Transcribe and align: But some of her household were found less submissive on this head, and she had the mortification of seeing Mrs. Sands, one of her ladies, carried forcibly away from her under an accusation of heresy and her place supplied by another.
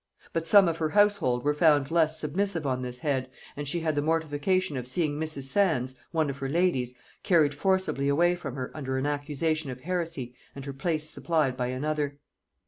But 0.33 0.47
some 0.47 0.67
of 0.67 0.77
her 0.77 0.89
household 0.97 1.43
were 1.43 1.53
found 1.53 1.91
less 1.91 2.19
submissive 2.19 2.65
on 2.65 2.81
this 2.81 2.97
head, 3.01 3.29
and 3.55 3.67
she 3.67 3.81
had 3.81 3.93
the 3.93 4.01
mortification 4.01 4.75
of 4.75 4.87
seeing 4.87 5.11
Mrs. 5.19 5.43
Sands, 5.43 5.93
one 6.09 6.27
of 6.27 6.37
her 6.39 6.49
ladies, 6.49 6.95
carried 7.21 7.53
forcibly 7.53 8.07
away 8.07 8.35
from 8.35 8.55
her 8.55 8.71
under 8.73 8.97
an 8.97 9.05
accusation 9.05 9.69
of 9.69 9.81
heresy 9.81 10.33
and 10.55 10.65
her 10.65 10.73
place 10.73 11.07
supplied 11.07 11.55
by 11.55 11.67
another. 11.67 12.17